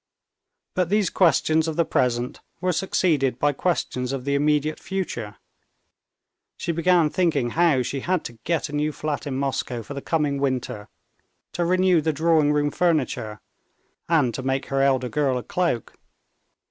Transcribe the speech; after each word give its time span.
But 0.73 0.89
these 0.89 1.11
questions 1.11 1.67
of 1.67 1.75
the 1.75 1.85
present 1.85 2.41
were 2.59 2.71
succeeded 2.71 3.37
by 3.37 3.53
questions 3.53 4.11
of 4.11 4.25
the 4.25 4.33
immediate 4.33 4.79
future. 4.79 5.35
She 6.57 6.71
began 6.71 7.11
thinking 7.11 7.51
how 7.51 7.83
she 7.83 7.99
had 7.99 8.25
to 8.25 8.39
get 8.43 8.67
a 8.67 8.73
new 8.73 8.91
flat 8.93 9.27
in 9.27 9.35
Moscow 9.37 9.83
for 9.83 9.93
the 9.93 10.01
coming 10.01 10.39
winter, 10.39 10.87
to 11.51 11.63
renew 11.65 12.01
the 12.01 12.13
drawing 12.13 12.51
room 12.51 12.71
furniture, 12.71 13.41
and 14.09 14.33
to 14.33 14.41
make 14.41 14.69
her 14.69 14.81
elder 14.81 15.07
girl 15.07 15.37
a 15.37 15.43
cloak. 15.43 15.93